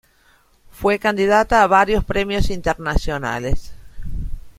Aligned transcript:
Fue 0.71 0.97
candidata 0.97 1.61
a 1.61 1.67
varios 1.67 2.03
premios 2.03 2.49
internacionales. 2.49 3.71